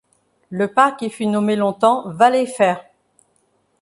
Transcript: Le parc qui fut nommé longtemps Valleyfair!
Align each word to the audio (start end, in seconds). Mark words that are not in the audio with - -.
Le 0.49 0.67
parc 0.73 0.97
qui 0.97 1.11
fut 1.11 1.27
nommé 1.27 1.55
longtemps 1.55 2.09
Valleyfair! 2.09 2.83